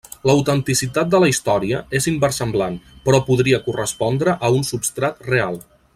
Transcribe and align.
L'autenticitat 0.27 1.11
de 1.15 1.19
la 1.23 1.29
història 1.31 1.81
és 1.99 2.09
inversemblant, 2.13 2.79
però 3.05 3.19
podria 3.29 3.61
correspondre 3.69 4.37
a 4.49 4.53
un 4.61 4.67
substrat 4.71 5.27
real. 5.33 5.61